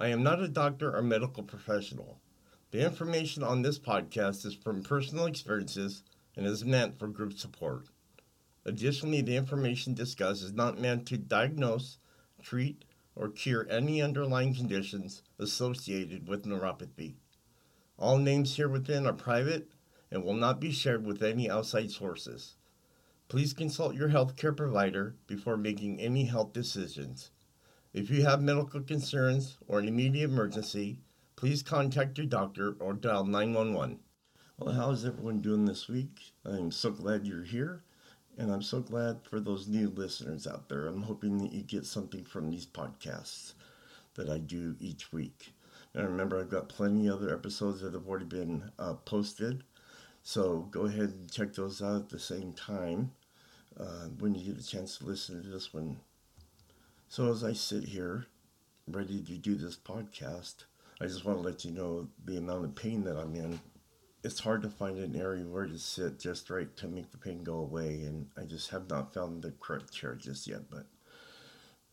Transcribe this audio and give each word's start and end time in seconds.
I 0.00 0.08
am 0.10 0.22
not 0.22 0.40
a 0.40 0.46
doctor 0.46 0.94
or 0.94 1.02
medical 1.02 1.42
professional. 1.42 2.20
The 2.70 2.84
information 2.84 3.42
on 3.42 3.62
this 3.62 3.80
podcast 3.80 4.46
is 4.46 4.54
from 4.54 4.84
personal 4.84 5.26
experiences 5.26 6.04
and 6.36 6.46
is 6.46 6.64
meant 6.64 7.00
for 7.00 7.08
group 7.08 7.32
support. 7.32 7.88
Additionally, 8.64 9.22
the 9.22 9.34
information 9.34 9.94
discussed 9.94 10.44
is 10.44 10.52
not 10.52 10.78
meant 10.78 11.04
to 11.08 11.18
diagnose, 11.18 11.98
treat, 12.40 12.84
or 13.16 13.28
cure 13.28 13.66
any 13.68 14.00
underlying 14.00 14.54
conditions 14.54 15.24
associated 15.36 16.28
with 16.28 16.44
neuropathy. 16.44 17.16
All 17.98 18.18
names 18.18 18.54
here 18.54 18.68
within 18.68 19.04
are 19.04 19.12
private 19.12 19.72
and 20.12 20.22
will 20.22 20.34
not 20.34 20.60
be 20.60 20.70
shared 20.70 21.04
with 21.04 21.24
any 21.24 21.50
outside 21.50 21.90
sources. 21.90 22.54
Please 23.26 23.52
consult 23.52 23.96
your 23.96 24.10
healthcare 24.10 24.56
provider 24.56 25.16
before 25.26 25.56
making 25.56 25.98
any 25.98 26.26
health 26.26 26.52
decisions. 26.52 27.32
If 27.94 28.10
you 28.10 28.22
have 28.24 28.42
medical 28.42 28.82
concerns 28.82 29.56
or 29.66 29.78
an 29.78 29.88
immediate 29.88 30.28
emergency, 30.28 31.00
please 31.36 31.62
contact 31.62 32.18
your 32.18 32.26
doctor 32.26 32.76
or 32.80 32.92
dial 32.92 33.24
911. 33.24 33.98
Well, 34.58 34.74
how 34.74 34.90
is 34.90 35.06
everyone 35.06 35.40
doing 35.40 35.64
this 35.64 35.88
week? 35.88 36.34
I'm 36.44 36.70
so 36.70 36.90
glad 36.90 37.26
you're 37.26 37.44
here, 37.44 37.82
and 38.36 38.52
I'm 38.52 38.60
so 38.60 38.80
glad 38.80 39.22
for 39.24 39.40
those 39.40 39.68
new 39.68 39.88
listeners 39.88 40.46
out 40.46 40.68
there. 40.68 40.86
I'm 40.86 41.00
hoping 41.00 41.38
that 41.38 41.52
you 41.52 41.62
get 41.62 41.86
something 41.86 42.24
from 42.24 42.50
these 42.50 42.66
podcasts 42.66 43.54
that 44.16 44.28
I 44.28 44.36
do 44.36 44.76
each 44.80 45.10
week. 45.10 45.54
And 45.94 46.06
remember, 46.06 46.38
I've 46.38 46.50
got 46.50 46.68
plenty 46.68 47.06
of 47.06 47.22
other 47.22 47.32
episodes 47.32 47.80
that 47.80 47.94
have 47.94 48.06
already 48.06 48.26
been 48.26 48.70
uh, 48.78 48.94
posted, 48.94 49.64
so 50.22 50.68
go 50.70 50.82
ahead 50.82 51.08
and 51.08 51.32
check 51.32 51.54
those 51.54 51.80
out 51.80 52.02
at 52.02 52.08
the 52.10 52.18
same 52.18 52.52
time 52.52 53.12
uh, 53.80 54.08
when 54.18 54.34
you 54.34 54.52
get 54.52 54.62
a 54.62 54.68
chance 54.68 54.98
to 54.98 55.06
listen 55.06 55.42
to 55.42 55.48
this 55.48 55.72
one. 55.72 56.00
So 57.10 57.30
as 57.30 57.42
I 57.42 57.54
sit 57.54 57.84
here, 57.84 58.26
ready 58.86 59.22
to 59.22 59.32
do 59.38 59.54
this 59.54 59.76
podcast, 59.76 60.64
I 61.00 61.06
just 61.06 61.24
want 61.24 61.38
to 61.38 61.42
let 61.42 61.64
you 61.64 61.70
know 61.70 62.06
the 62.26 62.36
amount 62.36 62.66
of 62.66 62.74
pain 62.74 63.02
that 63.04 63.16
I'm 63.16 63.34
in. 63.34 63.58
It's 64.22 64.40
hard 64.40 64.60
to 64.60 64.68
find 64.68 64.98
an 64.98 65.16
area 65.18 65.46
where 65.46 65.64
to 65.64 65.78
sit 65.78 66.18
just 66.18 66.50
right 66.50 66.76
to 66.76 66.86
make 66.86 67.10
the 67.10 67.16
pain 67.16 67.42
go 67.42 67.60
away, 67.60 68.02
and 68.02 68.28
I 68.36 68.42
just 68.42 68.68
have 68.72 68.90
not 68.90 69.14
found 69.14 69.40
the 69.40 69.52
correct 69.52 69.90
chair 69.90 70.16
just 70.16 70.46
yet, 70.46 70.68
but 70.70 70.84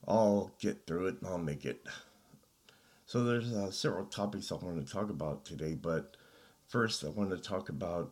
I'll 0.05 0.51
get 0.59 0.85
through 0.85 1.07
it 1.07 1.21
and 1.21 1.29
I'll 1.29 1.37
make 1.37 1.63
it. 1.63 1.85
So 3.05 3.23
there's 3.23 3.53
uh, 3.53 3.71
several 3.71 4.07
topics 4.07 4.51
I 4.51 4.55
want 4.55 4.85
to 4.85 4.93
talk 4.93 5.09
about 5.09 5.45
today, 5.45 5.75
but 5.75 6.17
first 6.67 7.05
I 7.05 7.07
want 7.07 7.29
to 7.29 7.37
talk 7.37 7.69
about 7.69 8.11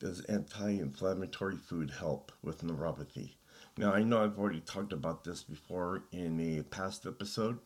does 0.00 0.20
anti-inflammatory 0.22 1.58
food 1.58 1.92
help 1.92 2.32
with 2.42 2.64
neuropathy? 2.64 3.34
Now, 3.76 3.92
I 3.92 4.04
know 4.04 4.22
I've 4.22 4.38
already 4.38 4.60
talked 4.60 4.92
about 4.92 5.24
this 5.24 5.42
before 5.42 6.04
in 6.12 6.38
a 6.40 6.62
past 6.62 7.06
episode, 7.06 7.58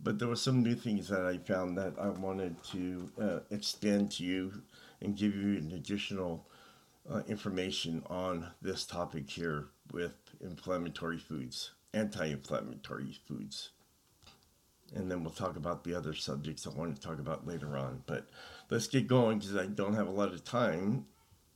but 0.00 0.18
there 0.18 0.26
were 0.26 0.34
some 0.34 0.64
new 0.64 0.74
things 0.74 1.08
that 1.08 1.24
I 1.24 1.38
found 1.38 1.78
that 1.78 1.94
I 1.98 2.08
wanted 2.08 2.60
to 2.72 3.10
uh, 3.20 3.38
extend 3.50 4.10
to 4.12 4.24
you 4.24 4.62
and 5.00 5.16
give 5.16 5.34
you 5.36 5.56
an 5.58 5.70
additional 5.72 6.48
uh, 7.08 7.22
information 7.28 8.02
on 8.06 8.50
this 8.62 8.84
topic 8.84 9.30
here 9.30 9.66
with 9.92 10.14
inflammatory 10.40 11.18
foods, 11.18 11.70
anti 11.92 12.26
inflammatory 12.26 13.16
foods. 13.28 13.70
And 14.92 15.08
then 15.08 15.22
we'll 15.22 15.32
talk 15.32 15.56
about 15.56 15.84
the 15.84 15.94
other 15.94 16.14
subjects 16.14 16.66
I 16.66 16.70
want 16.70 16.96
to 16.96 17.00
talk 17.00 17.20
about 17.20 17.46
later 17.46 17.76
on. 17.76 18.02
But 18.06 18.28
let's 18.70 18.88
get 18.88 19.06
going 19.06 19.38
because 19.38 19.56
I 19.56 19.66
don't 19.66 19.94
have 19.94 20.08
a 20.08 20.12
lot 20.12 20.32
of 20.32 20.44
time. 20.44 21.06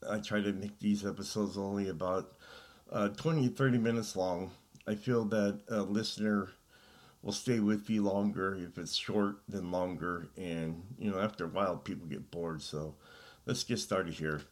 I 0.09 0.19
try 0.19 0.41
to 0.41 0.53
make 0.53 0.79
these 0.79 1.05
episodes 1.05 1.59
only 1.59 1.89
about 1.89 2.38
uh, 2.91 3.09
20, 3.09 3.49
30 3.49 3.79
minutes 3.79 4.17
long. 4.17 4.51
I 4.87 4.95
feel 4.95 5.25
that 5.27 5.61
a 5.69 5.83
listener 5.83 6.49
will 7.23 7.33
stay 7.33 7.61
with 7.61 7.91
you 7.91 8.03
longer 8.03 8.55
if 8.55 8.79
it's 8.79 8.95
short 8.95 9.37
than 9.49 9.71
longer. 9.71 10.29
And, 10.37 10.83
you 10.99 11.11
know, 11.11 11.21
after 11.21 11.45
a 11.45 11.49
while, 11.49 11.77
people 11.77 12.07
get 12.07 12.31
bored. 12.31 12.63
So 12.63 12.95
let's 13.47 13.65
get 13.65 13.79
started 13.79 14.15
here. 14.15 14.43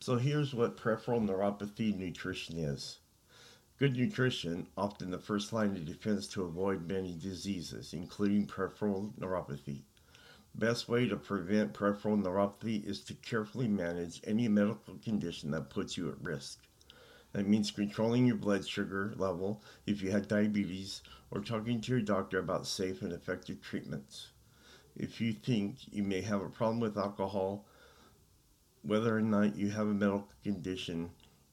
So 0.00 0.16
here's 0.16 0.54
what 0.54 0.76
peripheral 0.76 1.20
neuropathy 1.20 1.96
nutrition 1.96 2.58
is. 2.58 2.98
Good 3.78 3.96
nutrition, 3.96 4.68
often 4.76 5.10
the 5.10 5.18
first 5.18 5.52
line 5.52 5.76
of 5.76 5.84
defense 5.84 6.28
to 6.28 6.44
avoid 6.44 6.88
many 6.88 7.14
diseases, 7.14 7.92
including 7.92 8.46
peripheral 8.46 9.12
neuropathy. 9.18 9.82
Best 10.54 10.88
way 10.88 11.06
to 11.08 11.16
prevent 11.16 11.74
peripheral 11.74 12.16
neuropathy 12.16 12.82
is 12.86 13.00
to 13.04 13.14
carefully 13.14 13.68
manage 13.68 14.22
any 14.24 14.48
medical 14.48 14.94
condition 15.04 15.50
that 15.50 15.68
puts 15.68 15.96
you 15.96 16.08
at 16.08 16.22
risk. 16.22 16.60
That 17.36 17.46
means 17.46 17.70
controlling 17.70 18.24
your 18.24 18.36
blood 18.36 18.66
sugar 18.66 19.12
level 19.18 19.62
if 19.84 20.00
you 20.00 20.10
had 20.10 20.26
diabetes 20.26 21.02
or 21.30 21.42
talking 21.42 21.82
to 21.82 21.92
your 21.92 22.00
doctor 22.00 22.38
about 22.38 22.66
safe 22.66 23.02
and 23.02 23.12
effective 23.12 23.60
treatments. 23.60 24.28
If 24.96 25.20
you 25.20 25.34
think 25.34 25.92
you 25.92 26.02
may 26.02 26.22
have 26.22 26.40
a 26.40 26.48
problem 26.48 26.80
with 26.80 26.96
alcohol, 26.96 27.66
whether 28.80 29.14
or 29.14 29.20
not 29.20 29.54
you 29.54 29.68
have 29.68 29.86
a 29.86 29.92
medical 29.92 30.30
condition, 30.42 31.10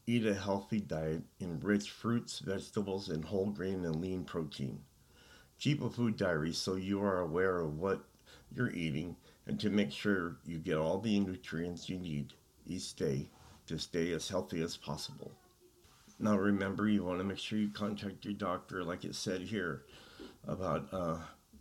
eat 0.07 0.25
a 0.25 0.33
healthy 0.33 0.79
diet 0.79 1.23
in 1.41 1.59
rich 1.59 1.91
fruits, 1.91 2.39
vegetables, 2.39 3.09
and 3.09 3.25
whole 3.25 3.47
grain 3.47 3.83
and 3.83 4.00
lean 4.00 4.23
protein. 4.23 4.79
Keep 5.59 5.81
a 5.81 5.89
food 5.89 6.15
diary 6.15 6.53
so 6.53 6.75
you 6.75 7.03
are 7.03 7.19
aware 7.19 7.59
of 7.59 7.77
what 7.77 8.05
you're 8.55 8.71
eating 8.71 9.17
and 9.47 9.59
to 9.59 9.69
make 9.69 9.91
sure 9.91 10.38
you 10.45 10.59
get 10.59 10.77
all 10.77 11.00
the 11.00 11.19
nutrients 11.19 11.89
you 11.89 12.00
need 12.00 12.31
each 12.65 12.95
day 12.95 13.27
to 13.67 13.77
stay 13.77 14.13
as 14.13 14.29
healthy 14.29 14.61
as 14.61 14.77
possible. 14.77 15.33
Now, 16.23 16.38
remember, 16.38 16.88
you 16.88 17.03
want 17.03 17.17
to 17.17 17.25
make 17.25 17.38
sure 17.38 17.59
you 17.59 17.67
contact 17.67 18.23
your 18.23 18.34
doctor, 18.34 18.81
like 18.81 19.03
it 19.03 19.13
said 19.13 19.41
here, 19.41 19.84
about 20.47 20.88
uh, 20.94 21.17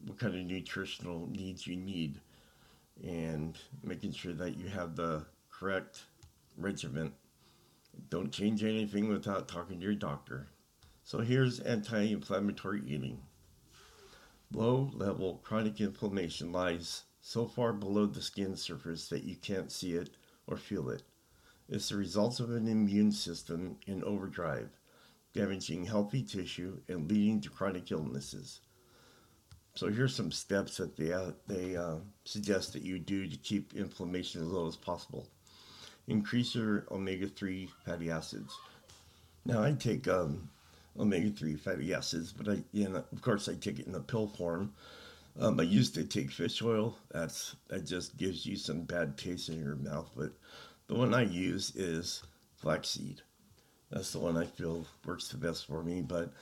what 0.06 0.20
kind 0.20 0.36
of 0.36 0.46
nutritional 0.46 1.28
needs 1.28 1.66
you 1.66 1.74
need 1.74 2.20
and 3.02 3.58
making 3.82 4.12
sure 4.12 4.32
that 4.34 4.56
you 4.56 4.68
have 4.68 4.94
the 4.94 5.24
correct 5.50 6.04
regimen. 6.56 7.12
Don't 8.08 8.30
change 8.30 8.62
anything 8.62 9.08
without 9.08 9.48
talking 9.48 9.80
to 9.80 9.84
your 9.84 9.96
doctor. 9.96 10.46
So, 11.02 11.18
here's 11.18 11.58
anti 11.58 12.12
inflammatory 12.12 12.82
eating. 12.86 13.18
Low 14.52 14.92
level 14.94 15.40
chronic 15.42 15.80
inflammation 15.80 16.52
lies 16.52 17.02
so 17.20 17.46
far 17.46 17.72
below 17.72 18.06
the 18.06 18.22
skin 18.22 18.54
surface 18.54 19.08
that 19.08 19.24
you 19.24 19.34
can't 19.34 19.72
see 19.72 19.94
it 19.94 20.10
or 20.46 20.56
feel 20.56 20.88
it. 20.88 21.02
It's 21.68 21.88
the 21.88 21.96
result 21.96 22.40
of 22.40 22.50
an 22.50 22.68
immune 22.68 23.12
system 23.12 23.76
in 23.86 24.04
overdrive, 24.04 24.68
damaging 25.32 25.84
healthy 25.84 26.22
tissue 26.22 26.78
and 26.88 27.10
leading 27.10 27.40
to 27.40 27.50
chronic 27.50 27.90
illnesses. 27.90 28.60
So 29.74 29.88
here's 29.88 30.14
some 30.14 30.30
steps 30.30 30.76
that 30.76 30.96
they, 30.96 31.12
uh, 31.12 31.32
they 31.46 31.76
uh, 31.76 31.96
suggest 32.24 32.74
that 32.74 32.82
you 32.82 32.98
do 32.98 33.26
to 33.26 33.36
keep 33.38 33.74
inflammation 33.74 34.42
as 34.42 34.48
low 34.48 34.68
as 34.68 34.76
possible. 34.76 35.26
Increase 36.08 36.54
your 36.54 36.86
omega-3 36.90 37.68
fatty 37.86 38.10
acids. 38.10 38.54
Now 39.46 39.62
I 39.62 39.72
take 39.72 40.08
um, 40.08 40.50
omega-3 40.98 41.58
fatty 41.58 41.94
acids, 41.94 42.32
but 42.32 42.48
I, 42.48 42.62
you 42.72 42.88
know, 42.88 43.04
of 43.12 43.22
course 43.22 43.48
I 43.48 43.54
take 43.54 43.78
it 43.78 43.86
in 43.86 43.94
a 43.94 44.00
pill 44.00 44.28
form. 44.28 44.72
Um, 45.40 45.58
I 45.58 45.62
used 45.62 45.94
to 45.94 46.04
take 46.04 46.30
fish 46.30 46.60
oil. 46.60 46.98
That's 47.10 47.56
that 47.68 47.86
just 47.86 48.18
gives 48.18 48.44
you 48.44 48.56
some 48.56 48.82
bad 48.82 49.16
taste 49.16 49.48
in 49.48 49.58
your 49.58 49.76
mouth, 49.76 50.10
but 50.14 50.32
the 50.92 50.98
one 50.98 51.14
I 51.14 51.22
use 51.22 51.74
is 51.74 52.22
flaxseed. 52.56 53.22
That's 53.90 54.12
the 54.12 54.18
one 54.18 54.36
I 54.36 54.44
feel 54.44 54.86
works 55.06 55.28
the 55.28 55.38
best 55.38 55.66
for 55.66 55.82
me, 55.82 56.02
but 56.02 56.32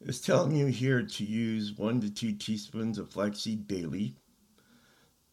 it's 0.00 0.20
telling 0.20 0.56
you 0.56 0.66
here 0.66 1.02
to 1.04 1.24
use 1.24 1.78
one 1.78 2.00
to 2.00 2.10
two 2.10 2.32
teaspoons 2.32 2.98
of 2.98 3.10
flaxseed 3.10 3.68
daily. 3.68 4.16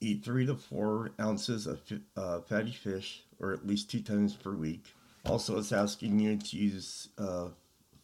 Eat 0.02 0.24
three 0.24 0.46
to 0.46 0.56
four 0.56 1.12
ounces 1.20 1.66
of 1.66 1.82
uh, 2.16 2.42
fatty 2.42 2.72
fish, 2.72 3.24
or 3.40 3.54
at 3.54 3.66
least 3.66 3.90
two 3.90 4.02
times 4.02 4.36
per 4.36 4.54
week. 4.54 4.86
Also, 5.26 5.58
it's 5.58 5.72
asking 5.72 6.20
you 6.20 6.38
to 6.38 6.56
use 6.56 7.10
uh, 7.18 7.48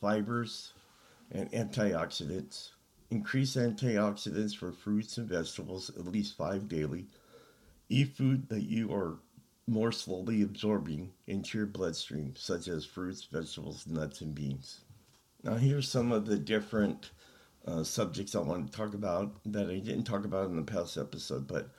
fibers 0.02 0.74
and 1.32 1.52
antioxidants. 1.52 2.72
Increase 3.12 3.56
antioxidants 3.56 4.56
for 4.56 4.72
fruits 4.72 5.20
and 5.20 5.30
vegetables 5.30 5.92
at 5.92 6.08
least 6.08 6.36
five 6.36 6.68
daily. 6.68 7.06
Eat 7.88 8.16
food 8.18 8.50
that 8.50 8.64
you 8.64 8.92
are 8.92 9.20
more 9.68 9.92
slowly 9.92 10.42
absorbing 10.42 11.12
into 11.28 11.58
your 11.58 11.68
bloodstream, 11.68 12.34
such 12.38 12.68
as 12.68 12.86
fruits, 12.86 13.24
vegetables, 13.24 13.88
nuts, 13.88 14.22
and 14.22 14.36
beans. 14.36 14.82
Now, 15.44 15.56
here's 15.56 15.88
some 15.90 16.12
of 16.12 16.26
the 16.26 16.38
different 16.38 17.12
uh, 17.66 17.84
subjects 17.84 18.36
I 18.36 18.40
want 18.40 18.72
to 18.72 18.78
talk 18.78 18.94
about 18.94 19.34
that 19.46 19.70
I 19.70 19.80
didn't 19.80 20.04
talk 20.04 20.26
about 20.26 20.50
in 20.50 20.56
the 20.56 20.62
past 20.64 20.98
episode, 20.98 21.48
but 21.48 21.70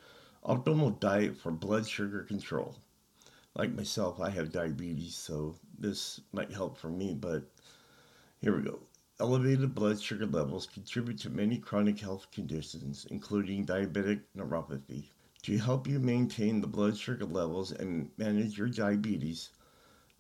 Optimal 0.46 1.00
diet 1.00 1.36
for 1.36 1.50
blood 1.50 1.88
sugar 1.88 2.22
control. 2.22 2.76
Like 3.56 3.74
myself, 3.74 4.20
I 4.20 4.30
have 4.30 4.52
diabetes, 4.52 5.16
so 5.16 5.56
this 5.76 6.20
might 6.32 6.52
help 6.52 6.78
for 6.78 6.88
me, 6.88 7.14
but 7.14 7.50
here 8.40 8.56
we 8.56 8.62
go. 8.62 8.78
Elevated 9.18 9.74
blood 9.74 10.00
sugar 10.00 10.24
levels 10.24 10.66
contribute 10.68 11.18
to 11.18 11.30
many 11.30 11.58
chronic 11.58 11.98
health 11.98 12.30
conditions, 12.30 13.08
including 13.10 13.66
diabetic 13.66 14.20
neuropathy. 14.36 15.06
To 15.46 15.56
help 15.58 15.87
you 15.87 16.00
maintain 16.00 16.60
the 16.60 16.66
blood 16.66 16.98
sugar 16.98 17.25
levels 17.25 17.70
and 17.70 18.10
manage 18.16 18.58
your 18.58 18.69
diabetes, 18.69 19.50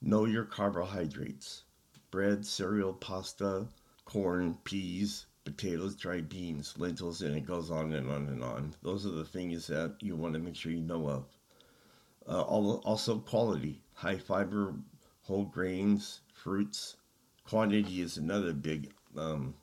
know 0.00 0.24
your 0.24 0.44
carbohydrates 0.44 1.64
bread, 2.12 2.46
cereal, 2.46 2.94
pasta, 2.94 3.66
corn, 4.04 4.56
peas, 4.62 5.26
potatoes, 5.44 5.96
dried 5.96 6.28
beans, 6.28 6.78
lentils, 6.78 7.22
and 7.22 7.36
it 7.36 7.44
goes 7.44 7.72
on 7.72 7.92
and 7.92 8.08
on 8.08 8.28
and 8.28 8.44
on. 8.44 8.72
Those 8.82 9.04
are 9.04 9.10
the 9.10 9.24
things 9.24 9.66
that 9.66 9.96
you 10.00 10.14
want 10.14 10.34
to 10.34 10.38
make 10.38 10.54
sure 10.54 10.70
you 10.70 10.80
know 10.80 11.08
of. 11.08 11.24
Uh, 12.28 12.42
also, 12.42 13.18
quality, 13.18 13.82
high 13.94 14.18
fiber, 14.18 14.76
whole 15.22 15.46
grains, 15.46 16.20
fruits. 16.34 16.98
Quantity 17.42 18.00
is 18.00 18.16
another 18.16 18.52
big 18.52 18.92
um, 19.16 19.54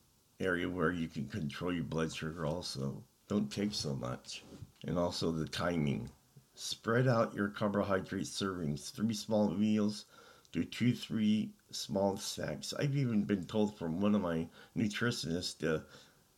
area 0.42 0.70
where 0.70 0.92
you 0.92 1.08
can 1.08 1.30
control 1.30 1.72
your 1.72 1.86
blood 1.86 2.14
sugar, 2.14 2.46
also. 2.46 3.02
Don't 3.30 3.50
take 3.50 3.74
so 3.74 3.96
much. 3.96 4.44
And 4.86 4.98
also 4.98 5.32
the 5.32 5.48
timing. 5.48 6.10
Spread 6.56 7.08
out 7.08 7.34
your 7.34 7.48
carbohydrate 7.48 8.26
servings, 8.26 8.92
three 8.92 9.14
small 9.14 9.50
meals 9.50 10.06
do 10.54 10.64
two, 10.64 10.94
three 10.94 11.50
small 11.72 12.16
snacks. 12.16 12.74
I've 12.78 12.96
even 12.96 13.24
been 13.24 13.44
told 13.46 13.76
from 13.76 14.00
one 14.00 14.16
of 14.16 14.22
my 14.22 14.48
nutritionists 14.78 15.58
that 15.58 15.84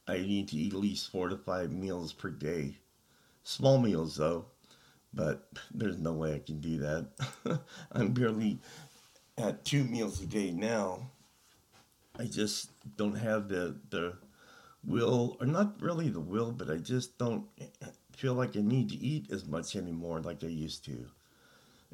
I 0.07 0.18
need 0.19 0.47
to 0.47 0.56
eat 0.56 0.74
at 0.74 0.80
least 0.80 1.12
four 1.12 1.27
to 1.27 1.38
five 1.38 1.71
meals 1.71 2.13
per 2.13 2.30
day. 2.30 2.77
Small 3.44 3.77
meals, 3.77 4.15
though, 4.15 4.45
but 5.13 5.50
there's 5.74 5.97
no 5.97 6.13
way 6.13 6.33
I 6.33 6.39
can 6.39 6.62
do 6.62 6.77
that. 6.80 7.59
I'm 7.92 8.13
barely 8.13 8.59
at 9.38 9.65
two 9.65 9.83
meals 9.83 10.21
a 10.21 10.25
day 10.25 10.51
now. 10.51 11.12
I 12.18 12.24
just 12.25 12.69
don't 12.95 13.15
have 13.15 13.50
the 13.50 13.75
the 13.89 14.13
will, 14.86 15.36
or 15.42 15.45
not 15.45 15.81
really 15.81 16.07
the 16.07 16.21
will, 16.21 16.53
but 16.53 16.69
I 16.69 16.77
just 16.77 17.18
don't 17.18 17.45
feel 18.15 18.33
like 18.33 18.53
they 18.53 18.62
need 18.62 18.89
to 18.89 18.97
eat 18.97 19.31
as 19.31 19.45
much 19.45 19.75
anymore 19.75 20.19
like 20.21 20.39
they 20.39 20.47
used 20.47 20.85
to. 20.85 21.07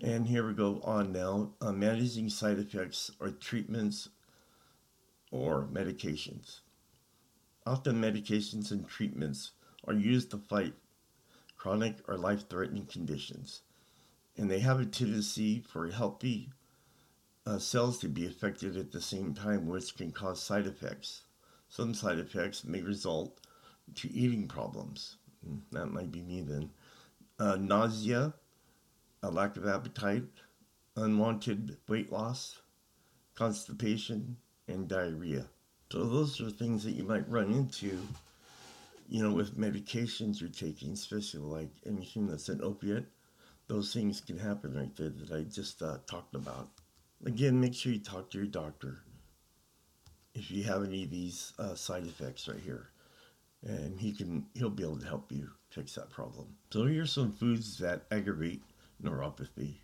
And 0.01 0.27
here 0.27 0.47
we 0.47 0.53
go 0.53 0.79
on 0.83 1.11
now. 1.11 1.51
Uh, 1.59 1.71
managing 1.71 2.29
side 2.29 2.59
effects 2.59 3.11
or 3.19 3.29
treatments 3.29 4.09
or 5.31 5.67
medications. 5.71 6.59
Often 7.65 8.01
medications 8.01 8.71
and 8.71 8.87
treatments 8.87 9.51
are 9.85 9.93
used 9.93 10.31
to 10.31 10.37
fight 10.37 10.73
chronic 11.57 11.97
or 12.07 12.17
life 12.17 12.49
threatening 12.49 12.85
conditions, 12.85 13.61
and 14.35 14.49
they 14.49 14.59
have 14.59 14.79
a 14.79 14.85
tendency 14.85 15.59
for 15.59 15.87
healthy 15.89 16.49
uh, 17.45 17.59
cells 17.59 17.99
to 17.99 18.07
be 18.07 18.25
affected 18.25 18.75
at 18.77 18.91
the 18.91 19.01
same 19.01 19.33
time, 19.33 19.67
which 19.67 19.95
can 19.95 20.11
cause 20.11 20.41
side 20.41 20.65
effects. 20.65 21.21
Some 21.69 21.93
side 21.93 22.19
effects 22.19 22.63
may 22.63 22.81
result 22.81 23.39
to 23.95 24.11
eating 24.11 24.47
problems. 24.47 25.17
That 25.71 25.87
might 25.87 26.11
be 26.11 26.21
me 26.21 26.41
then. 26.41 26.69
Uh, 27.39 27.55
nausea, 27.55 28.33
a 29.23 29.31
lack 29.31 29.57
of 29.57 29.67
appetite, 29.67 30.23
unwanted 30.95 31.77
weight 31.87 32.11
loss, 32.11 32.61
constipation, 33.35 34.37
and 34.67 34.87
diarrhea. 34.87 35.47
So 35.91 36.05
those 36.05 36.39
are 36.39 36.49
things 36.49 36.83
that 36.83 36.91
you 36.91 37.03
might 37.03 37.29
run 37.29 37.51
into, 37.51 37.99
you 39.09 39.23
know, 39.23 39.31
with 39.31 39.57
medications 39.57 40.39
you're 40.39 40.49
taking, 40.49 40.93
especially 40.93 41.41
like 41.41 41.71
anything 41.85 42.27
that's 42.27 42.49
an 42.49 42.61
opiate. 42.63 43.05
Those 43.67 43.93
things 43.93 44.21
can 44.21 44.37
happen 44.37 44.75
right 44.75 44.95
there 44.95 45.09
that 45.09 45.31
I 45.31 45.43
just 45.43 45.81
uh, 45.81 45.97
talked 46.07 46.35
about. 46.35 46.69
Again, 47.25 47.59
make 47.59 47.73
sure 47.73 47.91
you 47.91 47.99
talk 47.99 48.29
to 48.31 48.37
your 48.37 48.47
doctor 48.47 49.03
if 50.33 50.51
you 50.51 50.63
have 50.63 50.83
any 50.83 51.03
of 51.03 51.09
these 51.09 51.53
uh, 51.59 51.75
side 51.75 52.05
effects 52.05 52.47
right 52.47 52.59
here, 52.63 52.89
and 53.63 53.99
he 53.99 54.11
can 54.11 54.45
he'll 54.53 54.69
be 54.69 54.83
able 54.83 54.97
to 54.97 55.07
help 55.07 55.31
you 55.31 55.49
fix 55.69 55.95
that 55.95 56.09
problem. 56.09 56.55
So 56.71 56.85
here's 56.85 57.11
some 57.11 57.31
foods 57.31 57.77
that 57.77 58.05
aggravate 58.11 58.63
neuropathy. 59.03 59.75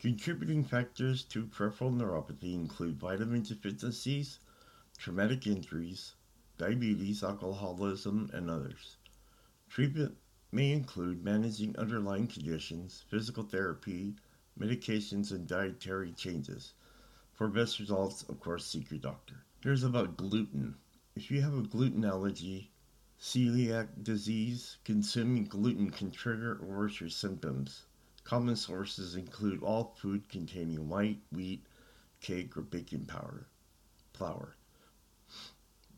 Contributing 0.00 0.64
factors 0.64 1.22
to 1.24 1.46
peripheral 1.46 1.92
neuropathy 1.92 2.54
include 2.54 2.98
vitamin 2.98 3.42
deficiencies, 3.42 4.40
traumatic 4.98 5.46
injuries, 5.46 6.14
diabetes, 6.58 7.22
alcoholism, 7.22 8.28
and 8.32 8.50
others. 8.50 8.96
Treatment 9.68 10.16
may 10.50 10.72
include 10.72 11.24
managing 11.24 11.76
underlying 11.78 12.26
conditions, 12.26 13.04
physical 13.08 13.44
therapy, 13.44 14.16
medications, 14.58 15.30
and 15.30 15.46
dietary 15.46 16.12
changes. 16.12 16.74
For 17.32 17.46
best 17.46 17.78
results, 17.78 18.24
of 18.24 18.40
course, 18.40 18.66
seek 18.66 18.90
your 18.90 18.98
doctor. 18.98 19.36
Here's 19.62 19.84
about 19.84 20.16
gluten. 20.16 20.74
If 21.14 21.30
you 21.30 21.40
have 21.42 21.56
a 21.56 21.62
gluten 21.62 22.04
allergy, 22.04 22.71
celiac 23.22 23.86
disease, 24.02 24.78
consuming 24.82 25.44
gluten 25.44 25.90
can 25.90 26.10
trigger 26.10 26.58
or 26.60 26.78
worsen 26.78 27.04
your 27.04 27.08
symptoms. 27.08 27.84
Common 28.24 28.56
sources 28.56 29.14
include 29.14 29.62
all 29.62 29.94
food 29.96 30.28
containing 30.28 30.88
white, 30.88 31.20
wheat, 31.30 31.64
cake, 32.20 32.56
or 32.56 32.62
baking 32.62 33.04
powder, 33.04 33.46
flour. 34.12 34.56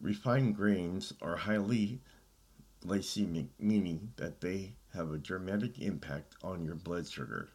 Refined 0.02 0.54
grains 0.54 1.14
are 1.22 1.36
highly 1.36 2.02
glycemic, 2.84 3.48
meaning 3.58 4.12
that 4.16 4.42
they 4.42 4.74
have 4.92 5.10
a 5.10 5.16
dramatic 5.16 5.78
impact 5.78 6.34
on 6.42 6.62
your 6.62 6.74
blood 6.74 7.08
sugar. 7.08 7.48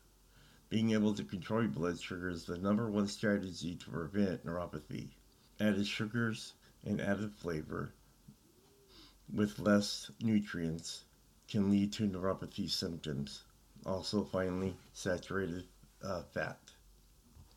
Being 0.69 0.94
able 0.94 1.13
to 1.13 1.24
control 1.24 1.62
your 1.62 1.69
blood 1.69 2.01
sugar 2.01 2.30
is 2.30 2.45
the 2.45 2.57
number 2.57 2.89
one 2.89 3.07
strategy 3.07 3.75
to 3.75 3.92
prevent 3.92 4.44
neuropathy. 4.44 5.10
Added 5.60 5.86
sugars 5.86 6.54
and 6.83 7.00
added 7.00 7.33
flavor 7.36 7.94
with 9.34 9.60
less 9.60 10.12
nutrients 10.22 11.04
can 11.48 11.70
lead 11.70 11.92
to 11.94 12.08
neuropathy 12.08 12.70
symptoms 12.70 13.44
also 13.86 14.24
finally 14.24 14.76
saturated 14.94 15.66
uh, 16.04 16.22
fat. 16.34 16.60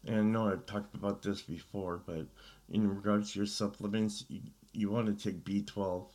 And 0.07 0.17
I 0.17 0.23
know 0.23 0.49
I've 0.49 0.67
talked 0.67 0.95
about 0.95 1.23
this 1.23 1.43
before, 1.43 2.01
but 2.05 2.27
in 2.69 2.89
regards 2.89 3.33
to 3.33 3.41
your 3.41 3.47
supplements, 3.47 4.25
you, 4.29 4.41
you 4.73 4.91
want 4.91 5.07
to 5.07 5.25
take 5.25 5.45
B12, 5.45 6.07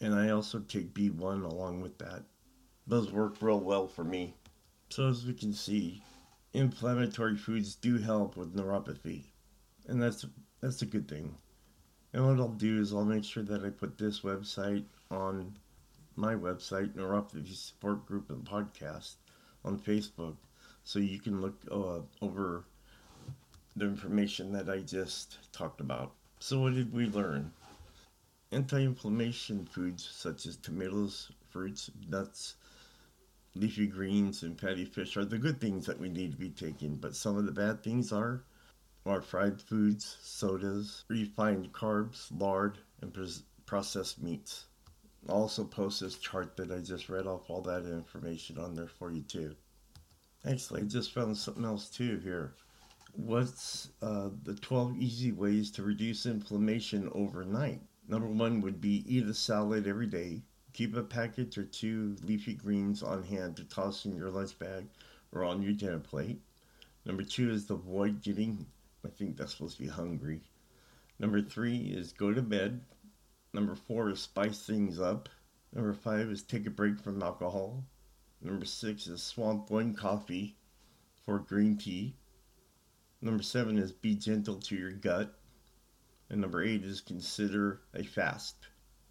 and 0.00 0.14
I 0.14 0.30
also 0.30 0.60
take 0.60 0.94
B1 0.94 1.44
along 1.44 1.80
with 1.80 1.98
that. 1.98 2.24
Those 2.86 3.12
work 3.12 3.36
real 3.40 3.60
well 3.60 3.86
for 3.88 4.04
me. 4.04 4.34
So 4.88 5.08
as 5.08 5.26
we 5.26 5.34
can 5.34 5.52
see, 5.52 6.02
inflammatory 6.52 7.36
foods 7.36 7.74
do 7.74 7.98
help 7.98 8.36
with 8.36 8.54
neuropathy, 8.54 9.24
and 9.88 10.00
that's 10.00 10.24
that's 10.60 10.82
a 10.82 10.86
good 10.86 11.08
thing. 11.08 11.34
And 12.16 12.26
what 12.26 12.40
I'll 12.40 12.48
do 12.48 12.80
is 12.80 12.94
I'll 12.94 13.04
make 13.04 13.24
sure 13.24 13.42
that 13.42 13.62
I 13.62 13.68
put 13.68 13.98
this 13.98 14.20
website 14.20 14.84
on 15.10 15.54
my 16.16 16.32
website, 16.34 16.94
Neuropathy 16.94 17.54
Support 17.54 18.06
Group 18.06 18.30
and 18.30 18.42
Podcast, 18.42 19.16
on 19.66 19.78
Facebook, 19.78 20.36
so 20.82 20.98
you 20.98 21.20
can 21.20 21.42
look 21.42 21.60
uh, 21.70 22.00
over 22.22 22.64
the 23.76 23.84
information 23.84 24.50
that 24.52 24.70
I 24.70 24.78
just 24.78 25.52
talked 25.52 25.82
about. 25.82 26.12
So, 26.40 26.60
what 26.60 26.72
did 26.72 26.90
we 26.90 27.04
learn? 27.04 27.52
Anti 28.50 28.82
inflammation 28.82 29.66
foods 29.66 30.08
such 30.10 30.46
as 30.46 30.56
tomatoes, 30.56 31.30
fruits, 31.50 31.90
nuts, 32.08 32.54
leafy 33.54 33.86
greens, 33.86 34.42
and 34.42 34.58
fatty 34.58 34.86
fish 34.86 35.18
are 35.18 35.26
the 35.26 35.36
good 35.36 35.60
things 35.60 35.84
that 35.84 36.00
we 36.00 36.08
need 36.08 36.32
to 36.32 36.38
be 36.38 36.48
taking, 36.48 36.96
but 36.96 37.14
some 37.14 37.36
of 37.36 37.44
the 37.44 37.52
bad 37.52 37.82
things 37.82 38.10
are 38.10 38.42
are 39.06 39.22
fried 39.22 39.60
foods, 39.60 40.18
sodas, 40.22 41.04
refined 41.08 41.72
carbs, 41.72 42.28
lard, 42.30 42.78
and 43.00 43.16
processed 43.64 44.22
meats. 44.22 44.66
I'll 45.28 45.36
also 45.36 45.64
post 45.64 46.00
this 46.00 46.18
chart 46.18 46.56
that 46.56 46.70
I 46.70 46.78
just 46.78 47.08
read 47.08 47.26
off 47.26 47.50
all 47.50 47.62
that 47.62 47.84
information 47.86 48.58
on 48.58 48.74
there 48.74 48.88
for 48.88 49.10
you 49.10 49.22
too. 49.22 49.56
Actually, 50.48 50.82
I 50.82 50.84
just 50.84 51.12
found 51.12 51.36
something 51.36 51.64
else 51.64 51.88
too 51.88 52.18
here. 52.18 52.54
What's 53.12 53.90
uh, 54.02 54.30
the 54.44 54.54
12 54.54 54.96
easy 54.98 55.32
ways 55.32 55.70
to 55.72 55.82
reduce 55.82 56.26
inflammation 56.26 57.10
overnight? 57.12 57.80
Number 58.08 58.28
one 58.28 58.60
would 58.60 58.80
be 58.80 59.04
eat 59.06 59.26
a 59.26 59.34
salad 59.34 59.86
every 59.86 60.06
day. 60.06 60.42
Keep 60.72 60.96
a 60.96 61.02
package 61.02 61.58
or 61.58 61.64
two 61.64 62.16
leafy 62.22 62.54
greens 62.54 63.02
on 63.02 63.22
hand 63.24 63.56
to 63.56 63.64
toss 63.64 64.04
in 64.04 64.14
your 64.14 64.30
lunch 64.30 64.58
bag 64.58 64.86
or 65.32 65.42
on 65.42 65.62
your 65.62 65.72
dinner 65.72 65.98
plate. 65.98 66.40
Number 67.04 67.22
two 67.22 67.50
is 67.50 67.66
to 67.66 67.74
avoid 67.74 68.22
getting, 68.22 68.66
I 69.06 69.10
think 69.10 69.36
that's 69.36 69.52
supposed 69.52 69.76
to 69.76 69.82
be 69.82 69.88
hungry. 69.88 70.42
Number 71.18 71.40
three 71.40 71.76
is 71.76 72.12
go 72.12 72.34
to 72.34 72.42
bed 72.42 72.80
Number 73.56 73.74
four 73.74 74.10
is 74.10 74.20
spice 74.20 74.66
things 74.66 75.00
up. 75.00 75.30
Number 75.72 75.94
five 75.94 76.28
is 76.28 76.42
take 76.42 76.66
a 76.66 76.70
break 76.70 77.00
from 77.00 77.22
alcohol. 77.22 77.86
Number 78.42 78.66
six 78.66 79.06
is 79.06 79.22
swamp 79.22 79.70
one 79.70 79.94
coffee 79.94 80.58
for 81.24 81.38
green 81.38 81.78
tea. 81.78 82.16
Number 83.22 83.42
seven 83.42 83.78
is 83.78 83.92
be 83.92 84.14
gentle 84.14 84.56
to 84.56 84.76
your 84.76 84.92
gut. 84.92 85.38
And 86.28 86.42
number 86.42 86.62
eight 86.62 86.84
is 86.84 87.00
consider 87.00 87.80
a 87.94 88.02
fast. 88.02 88.56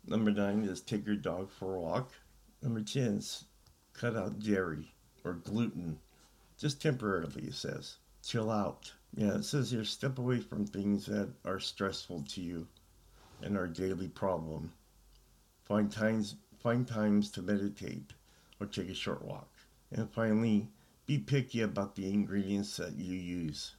Number 0.06 0.30
nine 0.30 0.64
is 0.64 0.80
take 0.80 1.08
your 1.08 1.16
dog 1.16 1.50
for 1.50 1.74
a 1.74 1.80
walk. 1.80 2.12
Number 2.62 2.82
10 2.82 3.18
is 3.18 3.46
Cut 3.94 4.16
out 4.16 4.38
dairy 4.38 4.94
or 5.24 5.34
gluten, 5.34 6.02
just 6.56 6.80
temporarily, 6.82 7.46
it 7.48 7.56
says. 7.56 7.98
Chill 8.22 8.52
out. 8.52 8.94
Yeah, 9.14 9.36
it 9.36 9.46
says 9.46 9.72
here 9.72 9.86
step 9.86 10.18
away 10.18 10.40
from 10.40 10.66
things 10.66 11.06
that 11.06 11.30
are 11.46 11.60
stressful 11.60 12.24
to 12.30 12.42
you 12.42 12.68
and 13.42 13.58
our 13.58 13.68
daily 13.68 14.08
problem. 14.08 14.72
Find 15.64 15.92
times 15.92 16.36
find 16.60 16.88
times 16.88 17.30
to 17.32 17.42
meditate 17.42 18.12
or 18.60 18.66
take 18.66 18.90
a 18.90 18.96
short 18.96 19.24
walk. 19.24 19.50
And 19.92 20.10
finally, 20.12 20.68
be 21.06 21.20
picky 21.20 21.62
about 21.62 21.96
the 21.96 22.10
ingredients 22.10 22.78
that 22.78 22.96
you 22.96 23.16
use. 23.16 23.76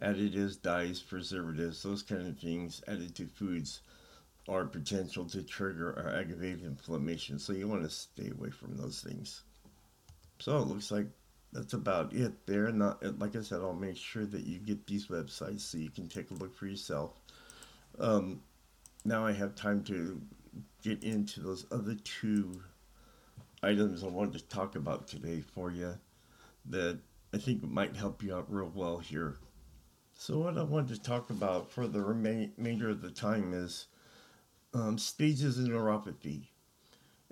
Additives, 0.00 0.60
dyes, 0.60 1.00
preservatives, 1.00 1.82
those 1.82 2.02
kind 2.02 2.26
of 2.26 2.38
things 2.38 2.82
added 2.88 3.14
to 3.16 3.26
foods 3.26 3.82
are 4.48 4.64
potential 4.64 5.24
to 5.26 5.42
trigger 5.42 5.90
or 5.90 6.08
aggravate 6.08 6.62
inflammation. 6.62 7.38
So 7.38 7.52
you 7.52 7.68
want 7.68 7.82
to 7.82 7.90
stay 7.90 8.30
away 8.30 8.50
from 8.50 8.76
those 8.76 9.00
things. 9.00 9.42
So 10.38 10.58
it 10.58 10.66
looks 10.66 10.90
like 10.90 11.06
that's 11.52 11.74
about 11.74 12.12
it 12.14 12.46
there. 12.46 12.70
Not 12.72 13.18
like 13.18 13.36
I 13.36 13.42
said, 13.42 13.60
I'll 13.60 13.74
make 13.74 13.96
sure 13.96 14.24
that 14.26 14.46
you 14.46 14.58
get 14.58 14.86
these 14.86 15.08
websites 15.08 15.60
so 15.60 15.78
you 15.78 15.90
can 15.90 16.08
take 16.08 16.30
a 16.30 16.34
look 16.34 16.54
for 16.54 16.66
yourself. 16.66 17.20
Um, 17.98 18.40
now 19.04 19.26
I 19.26 19.32
have 19.32 19.54
time 19.54 19.82
to 19.84 20.20
get 20.82 21.02
into 21.02 21.40
those 21.40 21.66
other 21.70 21.96
two 22.04 22.62
items 23.62 24.02
I 24.02 24.08
wanted 24.08 24.38
to 24.38 24.48
talk 24.48 24.76
about 24.76 25.06
today 25.06 25.40
for 25.54 25.70
you 25.70 25.98
that 26.66 26.98
I 27.34 27.38
think 27.38 27.62
might 27.62 27.96
help 27.96 28.22
you 28.22 28.34
out 28.34 28.52
real 28.52 28.72
well 28.74 28.98
here. 28.98 29.36
So 30.14 30.38
what 30.38 30.58
I 30.58 30.62
wanted 30.62 30.94
to 30.94 31.02
talk 31.02 31.30
about 31.30 31.70
for 31.70 31.86
the 31.86 32.00
remainder 32.00 32.90
of 32.90 33.02
the 33.02 33.10
time 33.10 33.52
is 33.52 33.86
um, 34.74 34.98
stages 34.98 35.58
of 35.58 35.66
neuropathy. 35.66 36.48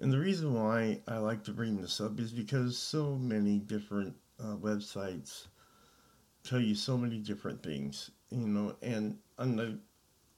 And 0.00 0.10
the 0.10 0.18
reason 0.18 0.54
why 0.54 1.00
I 1.06 1.18
like 1.18 1.44
to 1.44 1.52
bring 1.52 1.80
this 1.80 2.00
up 2.00 2.18
is 2.18 2.32
because 2.32 2.78
so 2.78 3.16
many 3.16 3.58
different 3.58 4.16
uh, 4.42 4.56
websites 4.56 5.46
tell 6.42 6.60
you 6.60 6.74
so 6.74 6.96
many 6.96 7.18
different 7.18 7.62
things, 7.62 8.10
you 8.30 8.46
know, 8.48 8.74
and 8.80 9.18
the, 9.38 9.78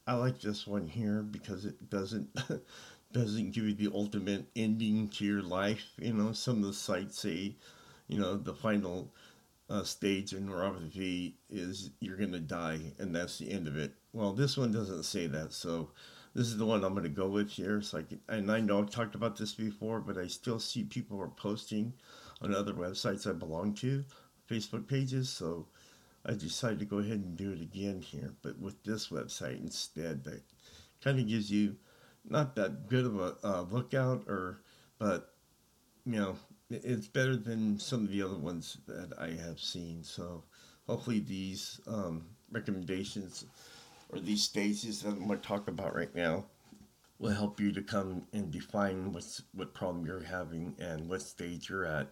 I 0.06 0.14
like 0.14 0.40
this 0.40 0.66
one 0.66 0.88
here 0.88 1.22
because 1.22 1.64
it 1.64 1.88
doesn't 1.90 2.28
doesn't 3.12 3.52
give 3.52 3.64
you 3.64 3.74
the 3.74 3.94
ultimate 3.94 4.46
ending 4.56 5.08
to 5.10 5.24
your 5.24 5.42
life. 5.42 5.92
You 5.98 6.14
know, 6.14 6.32
some 6.32 6.58
of 6.58 6.64
the 6.64 6.72
sites 6.72 7.20
say, 7.20 7.54
you 8.08 8.18
know, 8.18 8.36
the 8.36 8.54
final 8.54 9.12
uh, 9.70 9.84
stage 9.84 10.32
in 10.32 10.48
neuropathy 10.48 11.34
is 11.48 11.90
you're 12.00 12.16
going 12.16 12.32
to 12.32 12.40
die 12.40 12.80
and 12.98 13.14
that's 13.14 13.38
the 13.38 13.50
end 13.50 13.68
of 13.68 13.76
it. 13.76 13.92
Well, 14.12 14.32
this 14.32 14.56
one 14.56 14.72
doesn't 14.72 15.04
say 15.04 15.28
that, 15.28 15.52
so 15.52 15.90
this 16.34 16.46
is 16.46 16.56
the 16.56 16.66
one 16.66 16.84
I'm 16.84 16.92
going 16.92 17.04
to 17.04 17.10
go 17.10 17.28
with 17.28 17.50
here. 17.50 17.82
So 17.82 17.98
I 17.98 18.02
can, 18.02 18.20
and 18.28 18.50
I 18.50 18.60
know 18.60 18.78
I've 18.78 18.90
talked 18.90 19.14
about 19.14 19.36
this 19.36 19.54
before, 19.54 20.00
but 20.00 20.16
I 20.16 20.26
still 20.26 20.58
see 20.58 20.84
people 20.84 21.20
are 21.20 21.28
posting 21.28 21.92
on 22.40 22.54
other 22.54 22.72
websites 22.72 23.28
I 23.28 23.32
belong 23.32 23.74
to, 23.74 24.04
Facebook 24.48 24.86
pages. 24.88 25.28
So 25.28 25.66
I 26.24 26.32
decided 26.32 26.78
to 26.78 26.84
go 26.84 26.98
ahead 26.98 27.18
and 27.18 27.36
do 27.36 27.52
it 27.52 27.60
again 27.60 28.00
here, 28.00 28.32
but 28.42 28.58
with 28.58 28.82
this 28.84 29.08
website 29.08 29.60
instead. 29.60 30.24
That 30.24 30.42
kind 31.02 31.18
of 31.18 31.26
gives 31.26 31.50
you 31.50 31.76
not 32.24 32.54
that 32.56 32.88
good 32.88 33.06
of 33.06 33.18
a 33.18 33.36
uh, 33.44 33.62
lookout, 33.70 34.24
or 34.28 34.62
but 34.98 35.34
you 36.06 36.20
know 36.20 36.36
it's 36.70 37.08
better 37.08 37.36
than 37.36 37.78
some 37.78 38.04
of 38.04 38.10
the 38.10 38.22
other 38.22 38.38
ones 38.38 38.78
that 38.86 39.12
I 39.18 39.30
have 39.44 39.60
seen. 39.60 40.02
So 40.02 40.44
hopefully 40.86 41.20
these 41.20 41.80
um, 41.86 42.24
recommendations 42.50 43.44
or 44.12 44.20
these 44.20 44.42
stages 44.42 45.02
that 45.02 45.10
I'm 45.10 45.26
going 45.26 45.40
to 45.40 45.48
talk 45.48 45.68
about 45.68 45.96
right 45.96 46.14
now 46.14 46.44
will 47.18 47.30
help 47.30 47.58
you 47.58 47.72
to 47.72 47.82
come 47.82 48.22
and 48.32 48.50
define 48.50 49.12
what's 49.12 49.42
what 49.54 49.74
problem 49.74 50.04
you're 50.04 50.22
having 50.22 50.74
and 50.78 51.08
what 51.08 51.22
stage 51.22 51.70
you're 51.70 51.86
at. 51.86 52.08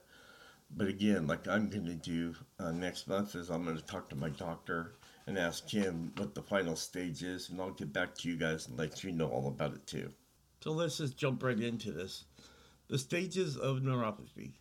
But 0.77 0.89
again, 0.89 1.27
like 1.27 1.47
I'm 1.47 1.69
going 1.69 1.87
to 1.87 1.95
do 1.95 2.35
uh, 2.59 2.71
next 2.71 3.09
month 3.09 3.35
is 3.35 3.51
I'm 3.51 3.65
going 3.65 3.77
to 3.77 3.85
talk 3.85 4.09
to 4.11 4.17
my 4.17 4.31
doctor 4.31 4.95
and 5.27 5.37
ask 5.37 5.69
him 5.69 6.13
what 6.17 6.35
the 6.35 6.43
final 6.43 6.77
stage 6.77 7.23
is, 7.23 7.51
and 7.51 7.61
I'll 7.61 7.71
get 7.71 7.93
back 7.93 8.15
to 8.17 8.29
you 8.29 8.37
guys 8.37 8.69
and 8.69 8.79
let 8.79 9.05
you 9.05 9.13
know 9.13 9.29
all 9.29 9.49
about 9.49 9.75
it 9.75 9.87
too. 9.87 10.11
So 10.63 10.73
let's 10.73 10.99
just 10.99 11.17
jump 11.17 11.43
right 11.43 11.59
into 11.59 11.91
this. 11.91 12.25
The 12.89 12.99
stages 12.99 13.57
of 13.57 13.79
neuropathy. 13.79 14.55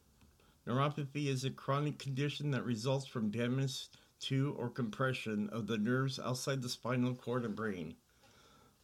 Neuropathy 0.67 1.27
is 1.27 1.45
a 1.45 1.49
chronic 1.49 1.99
condition 1.99 2.51
that 2.51 2.65
results 2.65 3.07
from 3.07 3.31
damage 3.31 3.87
to 4.19 4.55
or 4.57 4.69
compression 4.69 5.49
of 5.49 5.67
the 5.67 5.77
nerves 5.77 6.19
outside 6.19 6.61
the 6.61 6.69
spinal 6.69 7.15
cord 7.15 7.45
and 7.45 7.55
brain. 7.55 7.95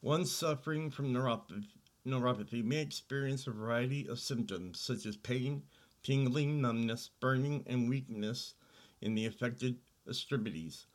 One 0.02 0.26
suffering 0.26 0.92
from 0.92 1.14
neuropathy, 1.14 2.64
may 2.64 2.82
experience 2.82 3.48
a 3.48 3.52
variety 3.52 4.08
of 4.08 4.20
symptoms 4.20 4.80
such 4.80 5.06
as 5.06 5.18
pain, 5.18 5.64
tingling, 6.04 6.62
numbness, 6.62 7.10
burning, 7.20 7.64
and 7.66 7.90
weakness 7.90 8.54
in 9.02 9.16
the 9.16 9.26
affected 9.26 9.80
extremities. 10.08 10.86